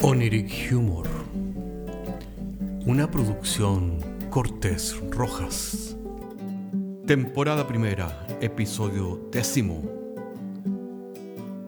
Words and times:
Oniric 0.00 0.72
Humor. 0.72 1.08
Una 2.86 3.10
producción 3.10 3.98
Cortés 4.30 4.96
Rojas. 5.10 5.96
Temporada 7.04 7.66
primera, 7.66 8.24
episodio 8.40 9.28
décimo. 9.32 9.82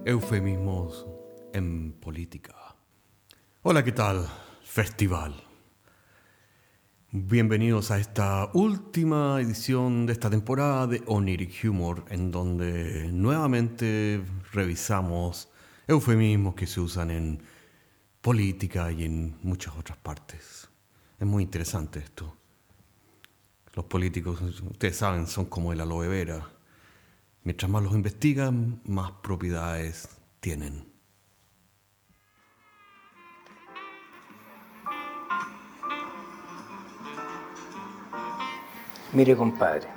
Eufemismos 0.04 1.06
en 1.52 1.92
política. 1.92 2.54
Hola, 3.62 3.82
¿qué 3.82 3.92
tal? 3.92 4.28
Festival. 4.62 5.34
Bienvenidos 7.10 7.90
a 7.90 7.98
esta 7.98 8.48
última 8.54 9.40
edición 9.40 10.06
de 10.06 10.12
esta 10.12 10.30
temporada 10.30 10.86
de 10.86 11.02
Oniric 11.06 11.64
Humor, 11.64 12.04
en 12.08 12.30
donde 12.30 13.10
nuevamente 13.12 14.22
revisamos 14.52 15.48
eufemismos 15.88 16.54
que 16.54 16.68
se 16.68 16.80
usan 16.80 17.10
en 17.10 17.42
política 18.20 18.90
y 18.92 19.04
en 19.04 19.38
muchas 19.42 19.76
otras 19.76 19.98
partes. 19.98 20.68
Es 21.18 21.26
muy 21.26 21.42
interesante 21.42 21.98
esto. 21.98 22.36
Los 23.74 23.84
políticos, 23.84 24.40
ustedes 24.40 24.96
saben, 24.96 25.26
son 25.26 25.46
como 25.46 25.72
el 25.72 25.80
aloe 25.80 26.08
vera. 26.08 26.50
Mientras 27.44 27.70
más 27.70 27.82
los 27.82 27.94
investigan, 27.94 28.80
más 28.84 29.12
propiedades 29.22 30.08
tienen. 30.40 30.90
Mire, 39.12 39.36
compadre, 39.36 39.88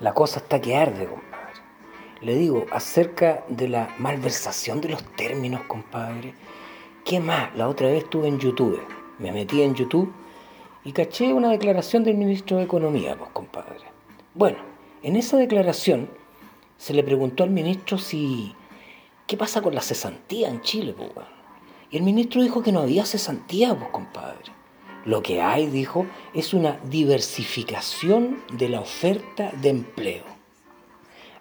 la 0.00 0.12
cosa 0.12 0.40
está 0.40 0.60
que 0.60 0.76
arde, 0.76 1.06
compadre. 1.06 1.28
Le 2.20 2.34
digo, 2.34 2.66
acerca 2.72 3.44
de 3.48 3.68
la 3.68 3.94
malversación 3.98 4.80
de 4.80 4.88
los 4.88 5.04
términos, 5.14 5.62
compadre. 5.68 6.34
¿Qué 7.08 7.20
más? 7.20 7.56
La 7.56 7.70
otra 7.70 7.88
vez 7.88 8.04
estuve 8.04 8.28
en 8.28 8.38
YouTube. 8.38 8.78
Me 9.18 9.32
metí 9.32 9.62
en 9.62 9.74
YouTube 9.74 10.12
y 10.84 10.92
caché 10.92 11.32
una 11.32 11.48
declaración 11.48 12.04
del 12.04 12.18
ministro 12.18 12.58
de 12.58 12.64
Economía, 12.64 13.16
pues, 13.16 13.30
compadre. 13.30 13.86
Bueno, 14.34 14.58
en 15.02 15.16
esa 15.16 15.38
declaración 15.38 16.10
se 16.76 16.92
le 16.92 17.02
preguntó 17.02 17.44
al 17.44 17.50
ministro 17.50 17.96
si. 17.96 18.54
¿Qué 19.26 19.38
pasa 19.38 19.62
con 19.62 19.74
la 19.74 19.80
cesantía 19.80 20.50
en 20.50 20.60
Chile, 20.60 20.92
pues, 20.94 21.08
weón? 21.16 21.28
Y 21.90 21.96
el 21.96 22.02
ministro 22.02 22.42
dijo 22.42 22.62
que 22.62 22.72
no 22.72 22.80
había 22.80 23.06
cesantía, 23.06 23.74
pues, 23.74 23.88
compadre. 23.88 24.52
Lo 25.06 25.22
que 25.22 25.40
hay, 25.40 25.68
dijo, 25.68 26.04
es 26.34 26.52
una 26.52 26.78
diversificación 26.90 28.42
de 28.52 28.68
la 28.68 28.82
oferta 28.82 29.50
de 29.62 29.70
empleo. 29.70 30.24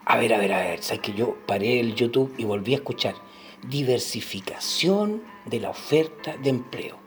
A 0.06 0.16
ver, 0.16 0.34
a 0.34 0.38
ver, 0.38 0.54
a 0.54 0.60
ver, 0.60 0.82
sabes 0.82 1.02
que 1.02 1.12
yo 1.12 1.36
paré 1.46 1.82
el 1.82 1.94
YouTube 1.94 2.34
y 2.38 2.46
volví 2.46 2.72
a 2.72 2.78
escuchar. 2.78 3.16
Diversificación 3.68 5.36
de 5.50 5.60
la 5.60 5.70
oferta 5.70 6.36
de 6.38 6.50
empleo. 6.50 6.98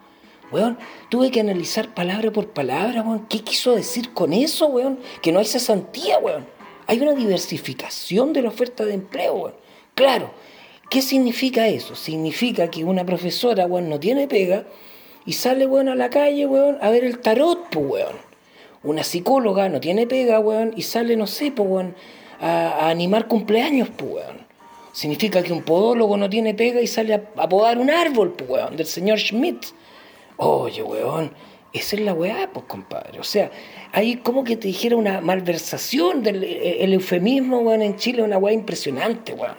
Weón, 0.53 0.79
tuve 1.09 1.31
que 1.31 1.41
analizar 1.41 1.95
palabra 1.95 2.33
por 2.33 2.49
palabra, 2.49 3.03
weón. 3.03 3.27
¿Qué 3.29 3.41
quiso 3.41 3.77
decir 3.77 4.13
con 4.13 4.33
eso, 4.33 4.67
weón? 4.67 4.99
Que 5.23 5.31
no 5.31 5.39
hay 5.39 5.45
cesantía, 5.45 6.19
weón. 6.19 6.47
Hay 6.87 7.01
una 7.01 7.15
diversificación 7.15 8.33
de 8.33 8.43
la 8.43 8.49
oferta 8.49 8.85
de 8.85 8.95
empleo, 8.95 9.35
weón. 9.35 9.55
Claro, 9.95 10.33
¿qué 10.91 11.03
significa 11.03 11.69
eso? 11.69 11.95
Significa 11.95 12.69
que 12.69 12.83
una 12.85 13.07
profesora, 13.07 13.67
weón, 13.67 13.89
no 13.89 14.01
tiene 14.01 14.27
pega 14.27 14.67
y 15.25 15.35
sale, 15.35 15.67
weón, 15.67 15.89
a 15.89 15.95
la 15.95 16.11
calle, 16.11 16.47
weón, 16.47 16.79
a 16.81 16.91
ver 16.91 17.05
el 17.05 17.21
tarot, 17.21 17.69
pues, 17.71 17.87
weón. 17.87 18.17
Una 18.83 19.05
psicóloga 19.05 19.69
no 19.69 19.79
tiene 19.79 20.09
pega, 20.09 20.41
weón, 20.41 20.73
y 20.75 20.83
sale, 20.83 21.15
no 21.17 21.29
sé, 21.29 21.53
pues, 21.53 21.69
weón, 21.69 21.95
a, 22.41 22.87
a 22.87 22.91
animar 22.91 23.29
cumpleaños, 23.29 23.89
pues, 23.97 24.11
weón. 24.15 24.50
Significa 24.93 25.43
que 25.43 25.53
un 25.53 25.63
podólogo 25.63 26.17
no 26.17 26.29
tiene 26.29 26.55
pega 26.55 26.81
y 26.81 26.87
sale 26.87 27.15
a, 27.15 27.49
podar 27.49 27.79
un 27.79 27.91
árbol, 27.91 28.33
pues, 28.33 28.51
weón, 28.51 28.77
del 28.77 28.87
señor 28.87 29.19
Schmidt. 29.19 29.67
Oye, 30.37 30.83
weón, 30.83 31.33
esa 31.73 31.97
es 31.97 32.03
la 32.03 32.13
weá, 32.13 32.51
pues, 32.53 32.67
compadre. 32.67 33.21
O 33.21 33.25
sea, 33.25 33.51
hay 33.93 34.17
como 34.17 34.43
que 34.43 34.57
te 34.57 34.69
dijera 34.69 34.97
una 34.97 35.21
malversación 35.21 36.23
del 36.23 36.43
el 36.43 36.93
eufemismo, 36.93 37.61
weón, 37.61 37.83
en 37.83 37.97
Chile, 37.97 38.23
una 38.23 38.39
weá 38.39 38.53
impresionante, 38.53 39.33
weón. 39.33 39.57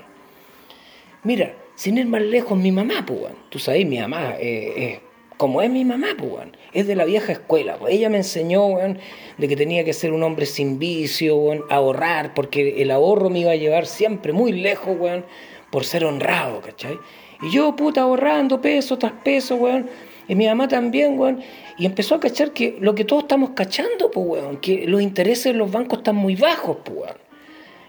Mira, 1.24 1.56
sin 1.76 1.98
ir 1.98 2.08
más 2.08 2.22
lejos, 2.22 2.58
mi 2.58 2.72
mamá, 2.72 3.06
pues, 3.06 3.22
weón. 3.22 3.36
Tú 3.50 3.60
sabes, 3.60 3.86
mi 3.86 4.00
mamá 4.00 4.36
eh, 4.38 4.74
eh, 4.76 5.02
como 5.42 5.64
es 5.64 5.72
mi 5.72 5.84
mamá, 5.84 6.10
pues, 6.20 6.32
weón. 6.32 6.56
Es 6.72 6.86
de 6.86 6.96
la 6.96 7.04
vieja 7.04 7.32
escuela, 7.32 7.78
pues. 7.80 7.96
Ella 7.96 8.12
me 8.12 8.18
enseñó, 8.18 8.68
weón, 8.68 9.00
de 9.40 9.48
que 9.48 9.56
tenía 9.56 9.84
que 9.84 9.92
ser 9.92 10.14
un 10.14 10.22
hombre 10.22 10.46
sin 10.46 10.78
vicio, 10.78 11.36
ahorrar, 11.72 12.36
porque 12.36 12.80
el 12.80 12.92
ahorro 12.92 13.32
me 13.32 13.40
iba 13.40 13.50
a 13.50 13.56
llevar 13.56 13.88
siempre 13.88 14.34
muy 14.34 14.52
lejos, 14.52 14.96
weón, 15.00 15.26
por 15.72 15.84
ser 15.84 16.06
honrado, 16.06 16.62
¿cachai? 16.62 16.96
Y 17.42 17.50
yo, 17.50 17.76
puta, 17.76 18.02
ahorrando 18.02 18.62
peso 18.62 19.00
tras 19.00 19.14
peso, 19.14 19.56
weón. 19.56 19.90
Y 20.28 20.36
mi 20.36 20.46
mamá 20.46 20.68
también, 20.68 21.18
weón. 21.18 21.42
Y 21.80 21.88
empezó 21.88 22.14
a 22.14 22.20
cachar 22.20 22.52
que 22.52 22.78
lo 22.80 22.94
que 22.94 23.04
todos 23.04 23.24
estamos 23.24 23.50
cachando, 23.56 24.12
pues, 24.12 24.28
weón, 24.28 24.58
que 24.58 24.86
los 24.86 25.02
intereses 25.02 25.54
de 25.54 25.54
los 25.54 25.72
bancos 25.72 25.98
están 25.98 26.18
muy 26.18 26.36
bajos, 26.36 26.78
pues, 26.86 27.00
weón. 27.00 27.31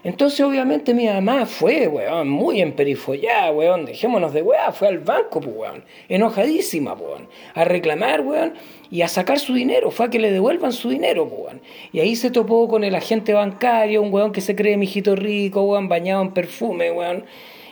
Entonces, 0.03 0.41
obviamente, 0.41 0.93
mi 0.93 1.05
mamá 1.05 1.45
fue, 1.45 1.87
weón, 1.87 2.27
muy 2.27 2.61
emperifollada, 2.61 3.51
weón, 3.53 3.85
dejémonos 3.85 4.33
de 4.33 4.41
weón, 4.41 4.73
fue 4.73 4.89
al 4.89 4.99
banco, 4.99 5.39
pues, 5.39 5.55
weón, 5.55 5.85
enojadísima, 6.09 6.93
pues, 6.97 7.09
weón, 7.09 7.29
a 7.53 7.63
reclamar, 7.63 8.19
weón, 8.19 8.53
y 8.91 9.01
a 9.01 9.07
sacar 9.07 9.39
su 9.39 9.53
dinero, 9.53 9.91
fue 9.91 10.07
a 10.07 10.09
que 10.09 10.19
le 10.19 10.31
devuelvan 10.31 10.73
su 10.73 10.89
dinero, 10.89 11.29
pues, 11.29 11.41
weón. 11.43 11.61
Y 11.93 12.01
ahí 12.01 12.17
se 12.17 12.31
topó 12.31 12.67
con 12.67 12.83
el 12.83 12.95
agente 12.95 13.33
bancario, 13.33 14.01
un 14.01 14.13
weón 14.13 14.33
que 14.33 14.41
se 14.41 14.57
cree 14.57 14.75
mijito 14.75 15.15
rico, 15.15 15.63
weón, 15.63 15.87
bañado 15.87 16.21
en 16.21 16.31
perfume, 16.31 16.91
weón, 16.91 17.23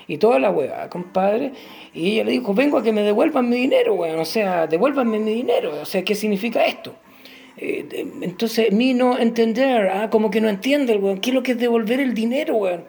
y 0.07 0.17
toda 0.17 0.39
la 0.39 0.51
weá, 0.51 0.89
compadre. 0.89 1.51
Y 1.93 2.13
ella 2.13 2.23
le 2.23 2.31
dijo, 2.31 2.53
vengo 2.53 2.77
a 2.77 2.83
que 2.83 2.93
me 2.93 3.01
devuelvan 3.01 3.49
mi 3.49 3.57
dinero, 3.57 3.95
weón, 3.95 4.19
o 4.19 4.25
sea, 4.25 4.67
devuélvanme 4.67 5.19
mi 5.19 5.33
dinero, 5.33 5.73
o 5.81 5.85
sea, 5.85 6.01
¿qué 6.05 6.15
significa 6.15 6.65
esto? 6.65 6.95
Eh, 7.57 7.85
entonces, 8.21 8.71
mi 8.71 8.93
no 8.93 9.17
entender, 9.17 9.89
ah, 9.89 10.09
como 10.09 10.31
que 10.31 10.41
no 10.41 10.49
entiende 10.49 10.93
el 10.93 10.99
weón, 10.99 11.19
¿qué 11.19 11.29
es 11.31 11.33
lo 11.33 11.43
que 11.43 11.51
es 11.53 11.59
devolver 11.59 11.99
el 11.99 12.13
dinero, 12.13 12.55
weón? 12.55 12.85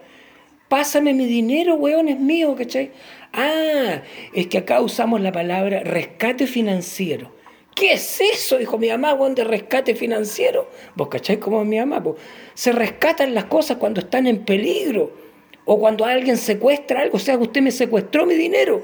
Pásame 0.68 1.12
mi 1.12 1.26
dinero, 1.26 1.74
weón, 1.74 2.08
es 2.08 2.18
mío, 2.18 2.54
¿cachai? 2.56 2.92
Ah, 3.32 4.02
es 4.32 4.46
que 4.46 4.58
acá 4.58 4.80
usamos 4.80 5.20
la 5.20 5.32
palabra 5.32 5.80
rescate 5.80 6.46
financiero. 6.46 7.32
¿Qué 7.74 7.92
es 7.92 8.20
eso? 8.20 8.58
Dijo 8.58 8.78
mi 8.78 8.88
mamá, 8.88 9.14
weón, 9.14 9.34
de 9.34 9.44
rescate 9.44 9.94
financiero. 9.94 10.68
¿Vos 10.94 11.08
cachai 11.08 11.38
cómo 11.38 11.62
es 11.62 11.68
mi 11.68 11.78
mamá? 11.78 12.02
Pues, 12.02 12.16
se 12.54 12.72
rescatan 12.72 13.34
las 13.34 13.44
cosas 13.44 13.78
cuando 13.78 14.00
están 14.00 14.26
en 14.26 14.44
peligro 14.44 15.12
o 15.64 15.78
cuando 15.78 16.04
alguien 16.04 16.36
secuestra 16.36 17.00
algo, 17.00 17.16
o 17.16 17.20
sea, 17.20 17.36
que 17.36 17.44
usted 17.44 17.62
me 17.62 17.70
secuestró 17.70 18.26
mi 18.26 18.34
dinero. 18.34 18.82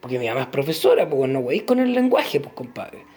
Porque 0.00 0.18
mi 0.18 0.28
mamá 0.28 0.42
es 0.42 0.46
profesora, 0.48 1.08
pues 1.08 1.28
no 1.30 1.42
veis 1.42 1.62
con 1.64 1.80
el 1.80 1.92
lenguaje, 1.92 2.38
pues 2.38 2.54
compadre. 2.54 3.15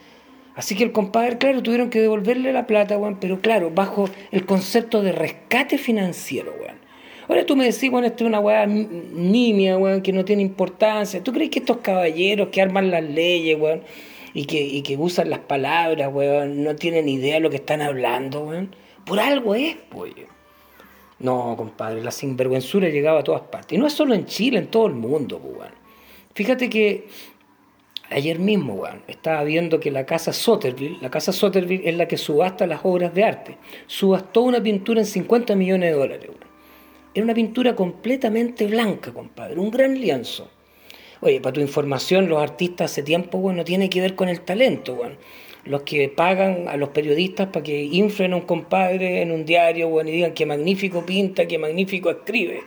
Así 0.55 0.75
que 0.75 0.83
el 0.83 0.91
compadre, 0.91 1.37
claro, 1.37 1.63
tuvieron 1.63 1.89
que 1.89 2.01
devolverle 2.01 2.51
la 2.51 2.67
plata, 2.67 2.97
weón, 2.97 3.17
pero 3.19 3.39
claro, 3.39 3.71
bajo 3.71 4.09
el 4.31 4.45
concepto 4.45 5.01
de 5.01 5.11
rescate 5.11 5.77
financiero, 5.77 6.53
weón. 6.59 6.77
Ahora 7.29 7.45
tú 7.45 7.55
me 7.55 7.65
decís, 7.65 7.89
weón, 7.91 8.05
esto 8.05 8.23
es 8.23 8.27
una 8.27 8.39
weá 8.39 8.65
nimia, 8.65 9.77
weón, 9.77 10.01
que 10.01 10.11
no 10.11 10.25
tiene 10.25 10.41
importancia. 10.41 11.23
¿Tú 11.23 11.31
crees 11.31 11.51
que 11.51 11.59
estos 11.59 11.77
caballeros 11.77 12.49
que 12.49 12.61
arman 12.61 12.89
las 12.89 13.03
leyes, 13.03 13.57
weón, 13.59 13.83
y 14.33 14.45
que, 14.45 14.59
y 14.61 14.81
que 14.81 14.97
usan 14.97 15.29
las 15.29 15.39
palabras, 15.39 16.09
weón, 16.11 16.63
no 16.63 16.75
tienen 16.75 17.07
idea 17.07 17.35
de 17.35 17.39
lo 17.41 17.49
que 17.49 17.57
están 17.57 17.81
hablando, 17.81 18.41
weón? 18.41 18.75
Por 19.05 19.19
algo 19.19 19.55
es, 19.55 19.75
pollo. 19.75 20.27
No, 21.19 21.55
compadre, 21.55 22.01
la 22.01 22.11
sinvergüenzura 22.11 22.89
llegaba 22.89 23.19
a 23.19 23.23
todas 23.23 23.41
partes. 23.41 23.77
Y 23.77 23.79
no 23.79 23.87
es 23.87 23.93
solo 23.93 24.13
en 24.13 24.25
Chile, 24.25 24.57
en 24.57 24.67
todo 24.67 24.87
el 24.87 24.93
mundo, 24.93 25.39
pues, 25.39 25.55
weón. 25.55 25.73
Fíjate 26.33 26.69
que 26.69 27.07
ayer 28.09 28.39
mismo, 28.39 28.73
weón, 28.73 29.01
estaba 29.07 29.43
viendo 29.43 29.79
que 29.79 29.91
la 29.91 30.05
casa 30.05 30.33
Soterville, 30.33 30.97
la 31.01 31.09
casa 31.09 31.31
Soterville 31.31 31.87
es 31.87 31.95
la 31.95 32.07
que 32.07 32.17
subasta 32.17 32.67
las 32.67 32.81
obras 32.83 33.13
de 33.13 33.23
arte, 33.23 33.57
subastó 33.87 34.41
una 34.41 34.61
pintura 34.61 35.01
en 35.01 35.05
50 35.05 35.55
millones 35.55 35.91
de 35.91 35.97
dólares, 35.97 36.29
weón. 36.29 36.49
Era 37.13 37.23
una 37.23 37.33
pintura 37.33 37.75
completamente 37.75 38.67
blanca, 38.67 39.11
compadre, 39.11 39.59
un 39.59 39.71
gran 39.71 39.99
lienzo. 39.99 40.49
Oye, 41.21 41.41
para 41.41 41.53
tu 41.53 41.59
información, 41.59 42.29
los 42.29 42.41
artistas 42.41 42.91
hace 42.91 43.03
tiempo, 43.03 43.39
weón, 43.39 43.57
no 43.57 43.63
tiene 43.63 43.89
que 43.89 44.01
ver 44.01 44.15
con 44.15 44.29
el 44.29 44.41
talento, 44.41 44.93
weón 44.93 45.17
los 45.65 45.83
que 45.83 46.09
pagan 46.09 46.67
a 46.67 46.77
los 46.77 46.89
periodistas 46.89 47.47
para 47.47 47.63
que 47.63 47.83
inflen 47.83 48.33
a 48.33 48.37
un 48.37 48.41
compadre 48.43 49.21
en 49.21 49.31
un 49.31 49.45
diario 49.45 49.89
bueno, 49.89 50.09
y 50.09 50.13
digan 50.13 50.33
que 50.33 50.45
magnífico 50.45 51.05
pinta, 51.05 51.47
que 51.47 51.57
magnífico 51.57 52.09
escribe. 52.09 52.63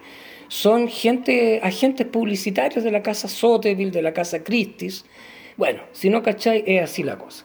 Son 0.48 0.88
gente, 0.88 1.60
agentes 1.62 2.06
publicitarios 2.06 2.84
de 2.84 2.90
la 2.90 3.02
casa 3.02 3.26
Sotheby, 3.26 3.90
de 3.90 4.02
la 4.02 4.12
casa 4.12 4.44
Christie's. 4.44 5.04
Bueno, 5.56 5.82
si 5.92 6.10
no 6.10 6.22
cacháis, 6.22 6.64
es 6.66 6.82
así 6.82 7.02
la 7.02 7.18
cosa. 7.18 7.44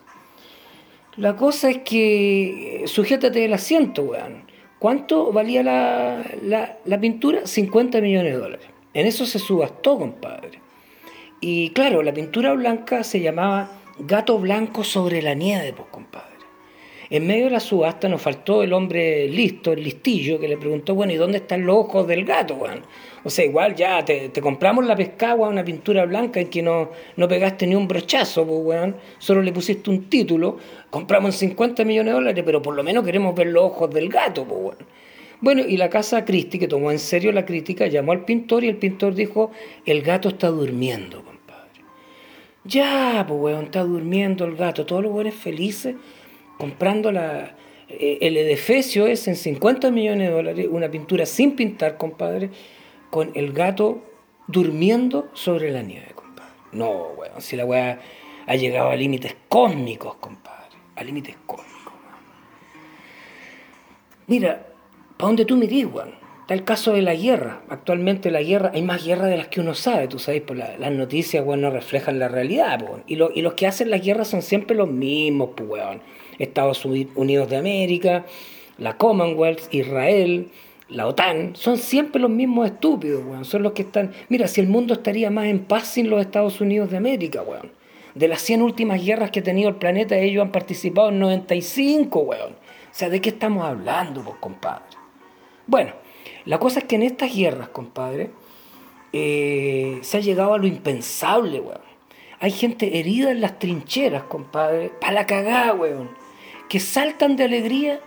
La 1.16 1.36
cosa 1.36 1.70
es 1.70 1.78
que, 1.78 2.84
sujétate 2.86 3.40
del 3.40 3.52
asiento, 3.52 4.02
weón. 4.02 4.44
¿Cuánto 4.78 5.32
valía 5.32 5.64
la, 5.64 6.24
la, 6.42 6.78
la 6.84 7.00
pintura? 7.00 7.46
50 7.46 8.00
millones 8.00 8.32
de 8.34 8.38
dólares. 8.38 8.66
En 8.94 9.06
eso 9.06 9.26
se 9.26 9.40
subastó, 9.40 9.98
compadre. 9.98 10.60
Y 11.40 11.70
claro, 11.70 12.02
la 12.02 12.14
pintura 12.14 12.52
blanca 12.52 13.02
se 13.02 13.20
llamaba 13.20 13.70
Gato 13.98 14.38
blanco 14.38 14.84
sobre 14.84 15.22
la 15.22 15.34
nieve, 15.34 15.72
pues, 15.76 15.88
compadre. 15.90 16.27
En 17.10 17.26
medio 17.26 17.44
de 17.44 17.52
la 17.52 17.60
subasta 17.60 18.06
nos 18.06 18.20
faltó 18.20 18.62
el 18.62 18.72
hombre 18.74 19.28
listo, 19.28 19.72
el 19.72 19.82
listillo, 19.82 20.38
que 20.38 20.46
le 20.46 20.58
preguntó, 20.58 20.94
bueno, 20.94 21.12
¿y 21.12 21.16
dónde 21.16 21.38
están 21.38 21.64
los 21.64 21.76
ojos 21.76 22.06
del 22.06 22.26
gato, 22.26 22.54
weón? 22.54 22.82
O 23.24 23.30
sea, 23.30 23.46
igual 23.46 23.74
ya 23.74 24.04
te, 24.04 24.30
compramos 24.42 24.84
la 24.84 24.94
pescada, 24.94 25.34
una 25.34 25.64
pintura 25.64 26.04
blanca 26.04 26.38
en 26.38 26.48
que 26.48 26.62
no, 26.62 26.90
no 27.16 27.26
pegaste 27.26 27.66
ni 27.66 27.74
un 27.74 27.88
brochazo, 27.88 28.46
pues, 28.46 28.60
weón. 28.62 28.96
Solo 29.18 29.42
le 29.42 29.52
pusiste 29.52 29.88
un 29.88 30.10
título, 30.10 30.58
compramos 30.90 31.34
en 31.42 31.50
50 31.50 31.84
millones 31.84 32.12
de 32.12 32.14
dólares, 32.14 32.42
pero 32.44 32.60
por 32.60 32.74
lo 32.74 32.82
menos 32.82 33.04
queremos 33.04 33.34
ver 33.34 33.46
los 33.48 33.64
ojos 33.64 33.90
del 33.90 34.10
gato, 34.10 34.44
pues, 34.44 34.60
weón. 34.60 34.76
Bueno, 35.40 35.62
y 35.66 35.78
la 35.78 35.88
casa 35.88 36.26
Christie, 36.26 36.60
que 36.60 36.68
tomó 36.68 36.90
en 36.90 36.98
serio 36.98 37.32
la 37.32 37.46
crítica, 37.46 37.86
llamó 37.86 38.12
al 38.12 38.26
pintor 38.26 38.64
y 38.64 38.68
el 38.68 38.76
pintor 38.76 39.14
dijo, 39.14 39.50
el 39.86 40.02
gato 40.02 40.28
está 40.28 40.48
durmiendo, 40.48 41.24
compadre. 41.24 41.84
Ya, 42.64 43.24
pues, 43.26 43.40
weón, 43.40 43.64
está 43.64 43.82
durmiendo 43.82 44.44
el 44.44 44.56
gato. 44.56 44.84
Todos 44.84 45.02
los 45.02 45.12
weones 45.12 45.34
felices 45.34 45.94
comprando 46.58 47.10
la, 47.10 47.56
eh, 47.88 48.18
el 48.20 48.36
edefesio 48.36 49.06
es 49.06 49.26
en 49.28 49.36
50 49.36 49.90
millones 49.90 50.28
de 50.28 50.34
dólares, 50.34 50.68
una 50.70 50.90
pintura 50.90 51.24
sin 51.24 51.56
pintar, 51.56 51.96
compadre, 51.96 52.50
con 53.10 53.30
el 53.34 53.52
gato 53.52 54.02
durmiendo 54.46 55.30
sobre 55.32 55.70
la 55.70 55.82
nieve, 55.82 56.08
compadre. 56.14 56.52
No, 56.72 57.08
weón, 57.16 57.40
si 57.40 57.56
la 57.56 57.64
weá 57.64 57.98
ha 58.46 58.56
llegado 58.56 58.90
a 58.90 58.96
límites 58.96 59.34
cósmicos, 59.48 60.16
compadre, 60.16 60.76
a 60.96 61.04
límites 61.04 61.36
cósmicos. 61.46 61.94
Mira, 64.26 64.66
¿para 65.16 65.28
dónde 65.28 65.44
tú 65.46 65.56
mirís, 65.56 65.86
weón? 65.86 66.27
Está 66.48 66.54
el 66.54 66.64
caso 66.64 66.94
de 66.94 67.02
la 67.02 67.14
guerra. 67.14 67.60
Actualmente 67.68 68.30
la 68.30 68.40
guerra, 68.40 68.70
hay 68.72 68.80
más 68.80 69.04
guerra 69.04 69.26
de 69.26 69.36
las 69.36 69.48
que 69.48 69.60
uno 69.60 69.74
sabe, 69.74 70.08
tú 70.08 70.18
sabes, 70.18 70.40
por 70.40 70.56
las 70.56 70.90
noticias, 70.92 71.44
weón, 71.44 71.60
no 71.60 71.68
reflejan 71.68 72.18
la 72.18 72.28
realidad, 72.28 72.80
weón. 72.80 73.04
Y, 73.06 73.18
y 73.38 73.42
los 73.42 73.52
que 73.52 73.66
hacen 73.66 73.90
las 73.90 74.02
guerras 74.02 74.28
son 74.28 74.40
siempre 74.40 74.74
los 74.74 74.88
mismos, 74.88 75.50
pues, 75.54 75.68
weón. 75.68 76.00
Estados 76.38 76.86
Unidos 76.86 77.50
de 77.50 77.58
América, 77.58 78.24
la 78.78 78.96
Commonwealth, 78.96 79.74
Israel, 79.74 80.48
la 80.88 81.06
OTAN, 81.06 81.54
son 81.54 81.76
siempre 81.76 82.18
los 82.18 82.30
mismos 82.30 82.64
estúpidos, 82.64 83.26
weón. 83.26 83.44
Son 83.44 83.62
los 83.62 83.72
que 83.72 83.82
están. 83.82 84.12
Mira, 84.30 84.48
si 84.48 84.62
el 84.62 84.68
mundo 84.68 84.94
estaría 84.94 85.30
más 85.30 85.48
en 85.48 85.58
paz 85.58 85.88
sin 85.88 86.08
los 86.08 86.18
Estados 86.18 86.62
Unidos 86.62 86.90
de 86.90 86.96
América, 86.96 87.42
weón. 87.42 87.72
De 88.14 88.26
las 88.26 88.40
100 88.40 88.62
últimas 88.62 89.04
guerras 89.04 89.30
que 89.30 89.40
ha 89.40 89.44
tenido 89.44 89.68
el 89.68 89.76
planeta, 89.76 90.16
ellos 90.16 90.42
han 90.46 90.52
participado 90.52 91.10
en 91.10 91.18
95, 91.18 92.20
weón. 92.20 92.52
O 92.52 92.94
sea, 92.94 93.10
¿de 93.10 93.20
qué 93.20 93.28
estamos 93.28 93.66
hablando, 93.66 94.22
pues, 94.22 94.38
compadre? 94.40 94.96
Bueno, 95.66 95.92
la 96.48 96.58
cosa 96.58 96.80
es 96.80 96.86
que 96.86 96.96
en 96.96 97.04
estas 97.04 97.32
guerras, 97.32 97.68
compadre, 97.68 98.30
eh, 99.12 99.98
se 100.02 100.16
ha 100.16 100.20
llegado 100.20 100.54
a 100.54 100.58
lo 100.58 100.66
impensable, 100.66 101.60
weón. 101.60 101.86
Hay 102.40 102.50
gente 102.50 102.98
herida 102.98 103.30
en 103.30 103.40
las 103.40 103.60
trincheras, 103.60 104.24
compadre, 104.24 104.90
para 105.00 105.12
la 105.12 105.26
cagada, 105.26 105.74
weón 105.74 106.08
que 106.68 106.80
saltan 106.80 107.36
de 107.36 107.44
alegría 107.44 108.00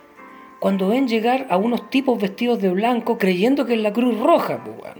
cuando 0.59 0.89
ven 0.89 1.07
llegar 1.07 1.47
a 1.49 1.57
unos 1.57 1.89
tipos 1.89 2.21
vestidos 2.21 2.61
de 2.61 2.69
blanco 2.69 3.17
creyendo 3.17 3.65
que 3.65 3.73
es 3.73 3.79
la 3.79 3.91
Cruz 3.91 4.19
Roja, 4.19 4.63
pues, 4.63 4.93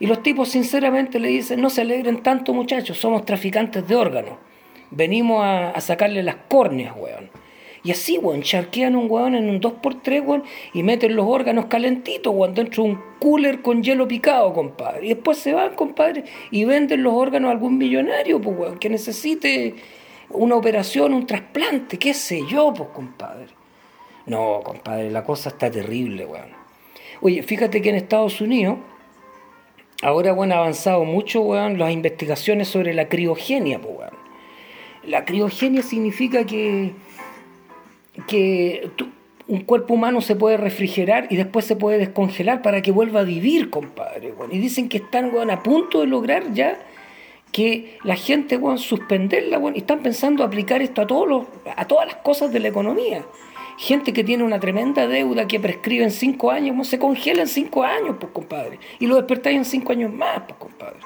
Y 0.00 0.06
los 0.06 0.22
tipos 0.22 0.48
sinceramente 0.48 1.20
le 1.20 1.28
dicen, 1.28 1.60
no 1.60 1.70
se 1.70 1.82
alegren 1.82 2.22
tanto 2.22 2.52
muchachos, 2.52 2.98
somos 2.98 3.24
traficantes 3.24 3.86
de 3.86 3.94
órganos. 3.94 4.34
Venimos 4.90 5.44
a, 5.44 5.80
sacarle 5.80 6.22
las 6.22 6.36
córneas, 6.48 6.94
weón. 6.96 7.30
Y 7.86 7.92
así, 7.92 8.18
weón, 8.18 8.42
charquean 8.42 8.96
un 8.96 9.08
weón 9.08 9.36
en 9.36 9.48
un 9.48 9.60
2x3, 9.60 10.24
weón, 10.24 10.42
y 10.74 10.82
meten 10.82 11.14
los 11.14 11.24
órganos 11.24 11.66
calentitos, 11.66 12.34
weón, 12.34 12.52
dentro 12.52 12.82
de 12.82 12.90
un 12.90 13.00
cooler 13.20 13.62
con 13.62 13.80
hielo 13.80 14.08
picado, 14.08 14.52
compadre. 14.52 15.06
Y 15.06 15.14
después 15.14 15.38
se 15.38 15.52
van, 15.52 15.76
compadre, 15.76 16.24
y 16.50 16.64
venden 16.64 17.04
los 17.04 17.14
órganos 17.14 17.46
a 17.46 17.52
algún 17.52 17.78
millonario, 17.78 18.40
pues, 18.40 18.58
weón, 18.58 18.78
que 18.80 18.90
necesite 18.90 19.76
una 20.30 20.56
operación, 20.56 21.14
un 21.14 21.28
trasplante, 21.28 21.96
qué 21.96 22.12
sé 22.12 22.42
yo, 22.50 22.74
pues, 22.74 22.88
compadre. 22.88 23.46
No, 24.26 24.62
compadre, 24.64 25.08
la 25.12 25.22
cosa 25.22 25.50
está 25.50 25.70
terrible, 25.70 26.26
weón. 26.26 26.48
Oye, 27.20 27.44
fíjate 27.44 27.80
que 27.80 27.90
en 27.90 27.94
Estados 27.94 28.40
Unidos, 28.40 28.78
ahora, 30.02 30.32
bueno, 30.32 30.56
ha 30.56 30.58
avanzado 30.58 31.04
mucho, 31.04 31.40
weón, 31.42 31.78
las 31.78 31.92
investigaciones 31.92 32.66
sobre 32.66 32.94
la 32.94 33.08
criogenia, 33.08 33.80
pues, 33.80 33.96
weón. 33.96 34.26
La 35.04 35.24
criogenia 35.24 35.84
significa 35.84 36.44
que, 36.44 36.92
que 38.26 38.90
un 39.48 39.60
cuerpo 39.60 39.94
humano 39.94 40.20
se 40.20 40.34
puede 40.34 40.56
refrigerar 40.56 41.28
y 41.30 41.36
después 41.36 41.64
se 41.64 41.76
puede 41.76 41.98
descongelar 41.98 42.62
para 42.62 42.82
que 42.82 42.90
vuelva 42.90 43.20
a 43.20 43.24
vivir, 43.24 43.70
compadre. 43.70 44.32
Weón. 44.32 44.52
Y 44.52 44.58
dicen 44.58 44.88
que 44.88 44.98
están 44.98 45.32
a 45.50 45.62
punto 45.62 46.00
de 46.00 46.06
lograr 46.06 46.52
ya 46.52 46.78
que 47.52 47.98
la 48.02 48.16
gente, 48.16 48.56
weón, 48.56 48.78
suspenderla, 48.78 49.58
weón, 49.58 49.76
y 49.76 49.78
están 49.78 50.00
pensando 50.00 50.42
aplicar 50.42 50.82
esto 50.82 51.02
a, 51.02 51.06
todos 51.06 51.28
los, 51.28 51.46
a 51.76 51.86
todas 51.86 52.06
las 52.06 52.16
cosas 52.16 52.52
de 52.52 52.60
la 52.60 52.68
economía. 52.68 53.24
Gente 53.78 54.12
que 54.12 54.24
tiene 54.24 54.42
una 54.42 54.58
tremenda 54.58 55.06
deuda 55.06 55.46
que 55.46 55.60
prescribe 55.60 56.02
en 56.02 56.10
cinco 56.10 56.50
años, 56.50 56.88
se 56.88 56.98
congela 56.98 57.42
en 57.42 57.48
cinco 57.48 57.84
años, 57.84 58.16
pues, 58.18 58.32
compadre. 58.32 58.80
Y 58.98 59.06
lo 59.06 59.16
despertáis 59.16 59.56
en 59.58 59.64
cinco 59.64 59.92
años 59.92 60.12
más, 60.12 60.40
pues, 60.40 60.58
compadre. 60.58 60.98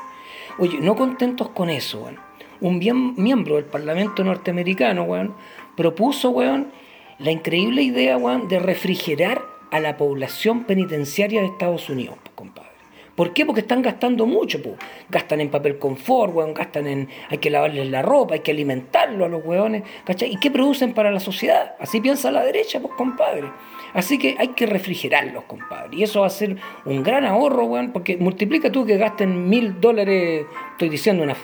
Oye, 0.58 0.78
no 0.80 0.96
contentos 0.96 1.50
con 1.50 1.68
eso, 1.68 2.04
weón. 2.04 2.18
Un 2.62 2.78
bien, 2.78 3.14
miembro 3.16 3.56
del 3.56 3.64
Parlamento 3.64 4.24
norteamericano, 4.24 5.04
weón, 5.04 5.34
propuso, 5.76 6.30
weón, 6.30 6.72
la 7.20 7.30
increíble 7.30 7.82
idea, 7.82 8.16
weón, 8.16 8.48
de 8.48 8.58
refrigerar 8.58 9.42
a 9.70 9.78
la 9.78 9.96
población 9.96 10.64
penitenciaria 10.64 11.40
de 11.40 11.48
Estados 11.48 11.88
Unidos, 11.90 12.16
pues, 12.22 12.34
compadre. 12.34 12.70
¿Por 13.14 13.34
qué? 13.34 13.44
Porque 13.44 13.60
están 13.60 13.82
gastando 13.82 14.24
mucho, 14.24 14.62
pues. 14.62 14.76
Gastan 15.10 15.42
en 15.42 15.50
papel 15.50 15.78
confort, 15.78 16.34
weón, 16.34 16.54
gastan 16.54 16.86
en. 16.86 17.08
Hay 17.28 17.36
que 17.36 17.50
lavarles 17.50 17.90
la 17.90 18.00
ropa, 18.00 18.34
hay 18.34 18.40
que 18.40 18.52
alimentarlo 18.52 19.26
a 19.26 19.28
los 19.28 19.44
weones, 19.44 19.82
¿cachai? 20.04 20.32
¿Y 20.32 20.36
qué 20.38 20.50
producen 20.50 20.94
para 20.94 21.10
la 21.10 21.20
sociedad? 21.20 21.74
Así 21.78 22.00
piensa 22.00 22.30
la 22.30 22.42
derecha, 22.42 22.80
pues, 22.80 22.94
compadre. 22.94 23.50
Así 23.92 24.18
que 24.18 24.36
hay 24.38 24.48
que 24.48 24.64
refrigerarlos, 24.64 25.44
compadre. 25.44 25.98
Y 25.98 26.02
eso 26.04 26.20
va 26.20 26.28
a 26.28 26.30
ser 26.30 26.56
un 26.86 27.02
gran 27.02 27.26
ahorro, 27.26 27.64
weón, 27.64 27.92
porque 27.92 28.16
multiplica 28.16 28.72
tú 28.72 28.86
que 28.86 28.96
gasten 28.96 29.48
mil 29.50 29.78
dólares, 29.78 30.46
estoy 30.72 30.88
diciendo 30.88 31.22
una, 31.22 31.36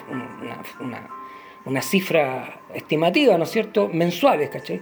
una, 0.80 1.10
una 1.66 1.82
cifra 1.82 2.60
estimativa, 2.72 3.36
¿no 3.36 3.44
es 3.44 3.50
cierto?, 3.50 3.90
mensuales, 3.92 4.48
¿cachai? 4.48 4.80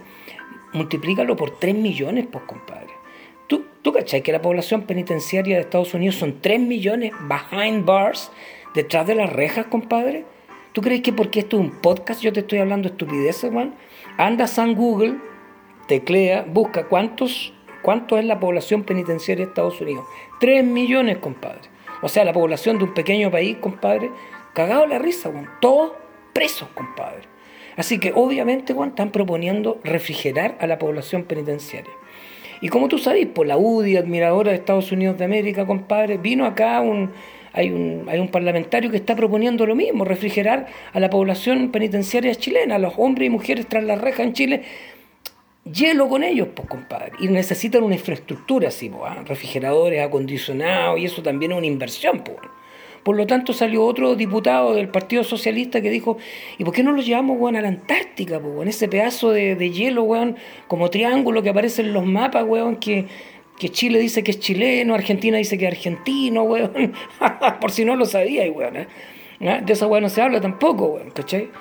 Multiplícalo 0.75 1.37
por 1.37 1.51
3 1.51 1.73
millones, 1.73 2.27
pues, 2.29 2.43
compadre. 2.43 2.93
¿Tú, 3.47 3.65
¿Tú 3.81 3.93
cachai 3.93 4.21
que 4.21 4.33
la 4.33 4.41
población 4.41 4.81
penitenciaria 4.81 5.55
de 5.55 5.61
Estados 5.61 5.93
Unidos 5.93 6.15
son 6.15 6.41
3 6.41 6.59
millones 6.59 7.13
behind 7.29 7.85
bars, 7.85 8.29
detrás 8.73 9.07
de 9.07 9.15
las 9.15 9.31
rejas, 9.31 9.67
compadre? 9.67 10.25
¿Tú 10.73 10.81
crees 10.81 11.01
que 11.01 11.13
porque 11.13 11.39
esto 11.39 11.57
es 11.57 11.63
un 11.63 11.71
podcast 11.79 12.21
yo 12.21 12.33
te 12.33 12.41
estoy 12.41 12.59
hablando 12.59 12.89
estupideces, 12.89 13.49
man? 13.49 13.75
Anda 14.17 14.47
San 14.47 14.75
Google, 14.75 15.15
teclea, 15.87 16.45
busca 16.45 16.87
cuántos, 16.87 17.53
cuánto 17.81 18.17
es 18.17 18.25
la 18.25 18.41
población 18.41 18.83
penitenciaria 18.83 19.45
de 19.45 19.49
Estados 19.51 19.79
Unidos. 19.79 20.03
3 20.41 20.65
millones, 20.65 21.19
compadre. 21.19 21.69
O 22.01 22.09
sea, 22.09 22.25
la 22.25 22.33
población 22.33 22.77
de 22.77 22.83
un 22.83 22.93
pequeño 22.93 23.31
país, 23.31 23.55
compadre, 23.61 24.11
cagado 24.53 24.85
la 24.85 24.99
risa, 24.99 25.31
man. 25.31 25.49
Todos 25.61 25.93
presos, 26.33 26.67
compadre. 26.73 27.34
Así 27.77 27.99
que 27.99 28.13
obviamente, 28.15 28.73
Juan, 28.73 28.89
están 28.89 29.11
proponiendo 29.11 29.79
refrigerar 29.83 30.57
a 30.59 30.67
la 30.67 30.79
población 30.79 31.23
penitenciaria. 31.23 31.91
Y 32.61 32.69
como 32.69 32.87
tú 32.87 32.97
sabes, 32.97 33.27
por 33.27 33.47
la 33.47 33.57
UDI, 33.57 33.97
admiradora 33.97 34.51
de 34.51 34.57
Estados 34.57 34.91
Unidos 34.91 35.17
de 35.17 35.25
América, 35.25 35.65
compadre, 35.65 36.17
vino 36.17 36.45
acá 36.45 36.79
un, 36.81 37.11
hay 37.51 37.69
un, 37.69 38.05
hay 38.07 38.19
un 38.19 38.29
parlamentario 38.29 38.91
que 38.91 38.97
está 38.97 39.15
proponiendo 39.15 39.65
lo 39.65 39.75
mismo, 39.75 40.05
refrigerar 40.05 40.67
a 40.93 40.99
la 40.99 41.09
población 41.09 41.71
penitenciaria 41.71 42.33
chilena, 42.35 42.75
a 42.75 42.79
los 42.79 42.93
hombres 42.97 43.27
y 43.27 43.29
mujeres 43.29 43.67
tras 43.67 43.83
la 43.83 43.95
reja 43.95 44.23
en 44.23 44.33
Chile, 44.33 44.63
hielo 45.63 46.07
con 46.07 46.23
ellos, 46.23 46.49
pues 46.55 46.67
compadre. 46.67 47.11
Y 47.19 47.27
necesitan 47.27 47.83
una 47.83 47.95
infraestructura 47.95 48.69
así, 48.69 48.89
pues, 48.89 49.27
refrigeradores 49.27 50.01
acondicionados, 50.01 50.99
y 50.99 51.05
eso 51.05 51.21
también 51.21 51.51
es 51.51 51.57
una 51.57 51.67
inversión, 51.67 52.21
pues. 52.23 52.37
Por 53.05 53.17
lo 53.17 53.27
tanto, 53.27 53.53
salió 53.53 53.85
otro 53.85 54.15
diputado 54.15 54.73
del 54.73 54.89
Partido 54.89 55.23
Socialista 55.23 55.79
que 55.79 55.91
dijo, 55.91 56.17
¿y 56.57 56.63
por 56.63 56.73
qué 56.73 56.81
no 56.81 56.91
lo 56.91 57.03
llevamos, 57.03 57.37
weón, 57.39 57.55
a 57.55 57.61
la 57.61 57.67
Antártica, 57.67 58.37
en 58.37 58.67
ese 58.67 58.87
pedazo 58.87 59.29
de, 59.29 59.69
hielo, 59.69 60.01
weón, 60.01 60.37
como 60.67 60.89
triángulo 60.89 61.43
que 61.43 61.49
aparece 61.49 61.83
en 61.83 61.93
los 61.93 62.03
mapas, 62.03 62.43
weón, 62.47 62.77
que, 62.77 63.05
que 63.59 63.69
Chile 63.69 63.99
dice 63.99 64.23
que 64.23 64.31
es 64.31 64.39
chileno, 64.39 64.95
Argentina 64.95 65.37
dice 65.37 65.55
que 65.55 65.67
es 65.67 65.73
argentino, 65.73 66.41
weón, 66.45 66.93
por 67.61 67.69
si 67.69 67.85
no 67.85 67.95
lo 67.95 68.05
sabía, 68.05 68.51
weón, 68.51 68.75
¿eh? 68.75 68.87
¿Ah? 69.41 69.61
De 69.63 69.73
esa 69.73 69.85
weón 69.85 70.01
no 70.01 70.09
se 70.09 70.23
habla 70.23 70.41
tampoco, 70.41 70.85
weón, 70.87 71.11
¿cachai? 71.11 71.51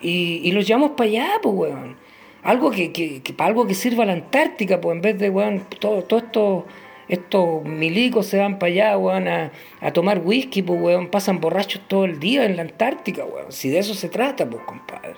Y, 0.00 0.40
y 0.42 0.52
los 0.52 0.66
llevamos 0.66 0.92
para 0.92 1.10
allá, 1.10 1.28
pues, 1.42 1.54
weón. 1.54 1.96
Algo 2.42 2.70
que, 2.70 2.92
que, 2.92 3.20
que, 3.20 3.34
para 3.34 3.48
algo 3.48 3.66
que 3.66 3.74
sirva 3.74 4.04
a 4.04 4.06
la 4.06 4.14
Antártica, 4.14 4.80
pues, 4.80 4.96
en 4.96 5.02
vez 5.02 5.18
de, 5.18 5.28
weón, 5.28 5.66
todo, 5.80 6.00
todo 6.04 6.20
esto 6.20 6.66
estos 7.08 7.64
milicos 7.64 8.26
se 8.26 8.38
van 8.38 8.58
para 8.58 8.72
allá, 8.72 8.98
weón, 8.98 9.28
a, 9.28 9.50
tomar 9.92 10.20
whisky, 10.24 10.62
pues, 10.62 10.80
weón, 10.80 11.08
pasan 11.08 11.40
borrachos 11.40 11.82
todo 11.86 12.04
el 12.04 12.18
día 12.18 12.44
en 12.44 12.56
la 12.56 12.62
Antártica, 12.62 13.24
weón. 13.24 13.52
Si 13.52 13.68
de 13.68 13.78
eso 13.78 13.94
se 13.94 14.08
trata, 14.08 14.48
pues, 14.48 14.62
compadre. 14.64 15.16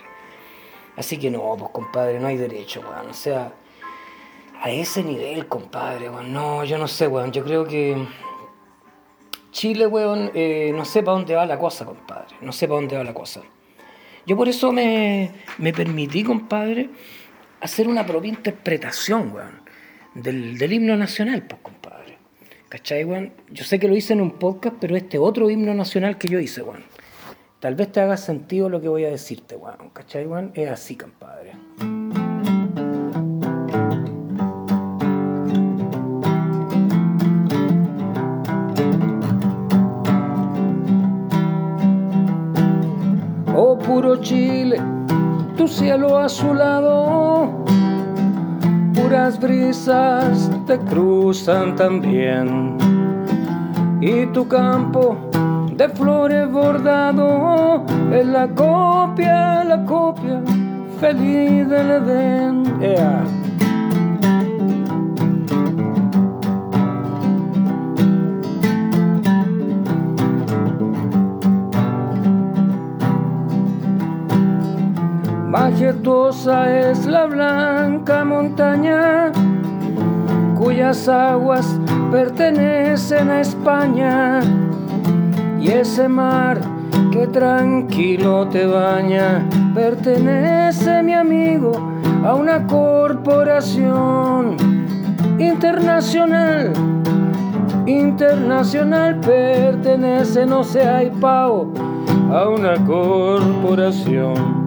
Así 0.97 1.19
que 1.19 1.31
no, 1.31 1.57
pues, 1.59 1.71
compadre, 1.71 2.19
no 2.19 2.27
hay 2.27 2.37
derecho, 2.37 2.81
weón. 2.81 3.11
O 3.11 3.15
sea, 3.15 3.53
a 4.61 4.71
ese 4.71 5.03
nivel, 5.03 5.47
compadre, 5.47 6.11
weón. 6.11 6.33
No, 6.33 6.65
yo 6.65 6.79
no 6.79 6.89
sé, 6.89 7.07
weón. 7.07 7.33
Yo 7.33 7.45
creo 7.45 7.65
que 7.65 7.97
Chile, 9.57 9.87
weón, 9.87 10.31
eh, 10.35 10.71
no 10.75 10.85
sé 10.85 11.03
para 11.03 11.17
dónde 11.17 11.35
va 11.35 11.47
la 11.47 11.59
cosa, 11.59 11.87
compadre. 11.87 12.37
No 12.43 12.53
sé 12.53 12.69
para 12.69 12.81
dónde 12.81 12.97
va 12.97 13.05
la 13.05 13.15
cosa. 13.15 13.43
Yo 14.27 14.37
por 14.37 14.49
eso 14.49 14.73
me, 14.73 15.31
me 15.59 15.73
permití, 15.73 16.25
compadre, 16.25 16.91
hacer 17.61 17.89
una 17.89 18.05
propia 18.05 18.29
interpretación, 18.29 19.33
weón, 19.33 19.63
del, 20.15 20.59
del 20.59 20.73
himno 20.73 20.97
nacional, 20.97 21.43
pues, 21.45 21.61
compadre. 21.63 21.76
¿Cachai, 22.77 23.07
weón? 23.07 23.33
Yo 23.51 23.65
sé 23.65 23.79
que 23.79 23.89
lo 23.89 23.97
hice 23.97 24.13
en 24.13 24.21
un 24.21 24.33
podcast, 24.33 24.77
pero 24.79 24.99
este 24.99 25.17
otro 25.17 25.49
himno 25.49 25.73
nacional 25.73 26.19
que 26.19 26.29
yo 26.29 26.39
hice, 26.39 26.61
weón. 26.61 26.85
Tal 27.59 27.75
vez 27.75 27.91
te 27.91 28.01
haga 28.01 28.19
sentido 28.19 28.69
lo 28.69 28.83
que 28.83 28.89
voy 28.89 29.07
a 29.07 29.09
decirte, 29.09 29.57
weón. 29.57 29.89
¿Cachai, 29.95 30.27
weón? 30.27 30.53
Es 30.55 30.69
así, 30.69 30.95
compadre. 30.95 31.53
Oh 43.55 43.79
puro 43.79 44.21
Chile, 44.21 44.79
tu 45.57 45.67
cielo 45.67 46.19
azulado, 46.19 47.65
puras 49.07 49.39
brisas 49.39 50.51
te 50.67 50.79
cruzan 50.79 51.77
también. 51.77 52.77
Y 54.01 54.27
tu 54.27 54.49
campo 54.49 55.17
de 55.73 55.89
flores 55.91 56.51
bordado 56.51 57.85
es 58.13 58.27
la 58.27 58.49
copia, 58.49 59.63
la 59.63 59.85
copia 59.85 60.43
feliz 60.99 61.69
del 61.69 61.91
Edén. 61.91 62.83
Ea. 62.83 63.46
Majestuosa 75.69 76.91
es 76.91 77.07
la 77.07 77.27
blanca 77.27 78.25
montaña 78.25 79.33
cuyas 80.57 81.09
aguas 81.09 81.67
pertenecen 82.13 83.31
a 83.31 83.41
España. 83.41 84.43
Y 85.61 85.71
ese 85.71 86.07
mar 86.07 86.61
que 87.11 87.27
tranquilo 87.27 88.47
te 88.47 88.65
baña 88.65 89.45
pertenece 89.75 91.03
mi 91.03 91.15
amigo 91.15 91.73
a 92.25 92.37
una 92.37 92.65
corporación 92.69 94.57
internacional. 95.41 96.73
Internacional 97.87 99.19
pertenece 99.19 100.47
no 100.47 100.63
sé 100.63 100.89
hay 100.89 101.11
pao 101.11 101.73
a 102.31 102.49
una 102.49 102.77
corporación 102.85 104.66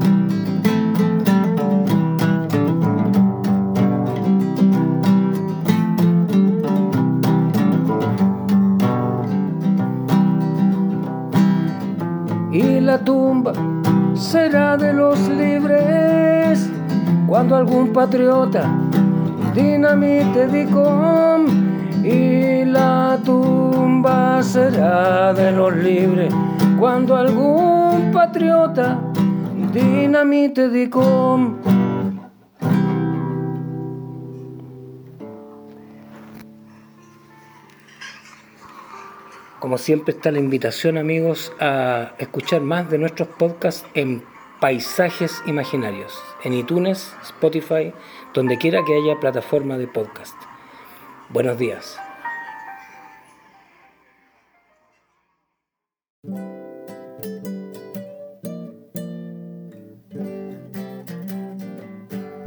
tumba 13.44 13.54
será 14.16 14.78
de 14.78 14.94
los 14.94 15.20
libres. 15.30 16.70
Cuando 17.28 17.56
algún 17.56 17.94
patriota 17.94 18.70
dinamite 19.54 20.48
dicom 20.48 21.46
y 22.04 22.66
la 22.66 23.18
tumba 23.24 24.42
será 24.44 25.34
de 25.34 25.52
los 25.52 25.76
libres. 25.76 26.34
Cuando 26.80 27.16
algún 27.16 28.12
patriota 28.12 29.00
dinamite 29.72 30.70
dicom 30.70 31.56
Como 39.60 39.78
siempre 39.78 40.14
está 40.14 40.32
la 40.32 40.40
invitación, 40.40 40.98
amigos, 40.98 41.52
a 41.60 42.14
escuchar 42.18 42.62
más 42.62 42.90
de 42.90 42.98
nuestros 42.98 43.28
podcasts 43.28 43.86
en 43.94 44.24
Paisajes 44.62 45.44
Imaginarios, 45.48 46.18
en 46.46 46.54
iTunes, 46.54 47.14
Spotify, 47.24 47.94
donde 48.34 48.58
quiera 48.58 48.86
que 48.86 48.96
haya 48.96 49.20
plataforma 49.20 49.78
de 49.78 49.88
podcast. 49.88 50.36
Buenos 51.28 51.58
días. 51.58 52.00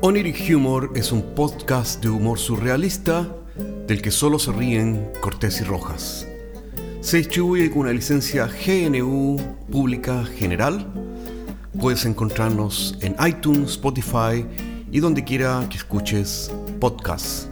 Oniric 0.01 0.57
Humor 0.57 0.93
es 0.95 1.13
un 1.13 1.35
podcast 1.35 2.03
de 2.03 2.09
humor 2.09 2.39
surrealista 2.39 3.29
del 3.87 4.01
que 4.01 4.11
solo 4.11 4.39
se 4.39 4.51
ríen 4.51 5.13
Cortés 5.21 5.61
y 5.61 5.65
Rojas. 5.65 6.32
Se 7.03 7.17
distribuye 7.17 7.69
con 7.69 7.81
una 7.81 7.93
licencia 7.93 8.47
GNU 8.47 9.37
Pública 9.73 10.25
General. 10.25 10.87
Puedes 11.81 12.05
encontrarnos 12.05 12.97
en 13.01 13.17
iTunes, 13.27 13.73
Spotify 13.73 14.47
y 14.93 15.01
donde 15.01 15.25
quiera 15.25 15.67
que 15.69 15.79
escuches 15.79 16.53
podcasts. 16.79 17.49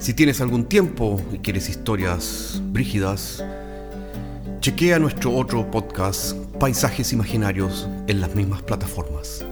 Si 0.00 0.14
tienes 0.14 0.40
algún 0.40 0.64
tiempo 0.64 1.20
y 1.30 1.38
quieres 1.40 1.68
historias 1.68 2.62
brígidas, 2.72 3.44
chequea 4.60 4.98
nuestro 4.98 5.36
otro 5.36 5.70
podcast, 5.70 6.38
Paisajes 6.58 7.12
Imaginarios, 7.12 7.86
en 8.06 8.22
las 8.22 8.34
mismas 8.34 8.62
plataformas. 8.62 9.44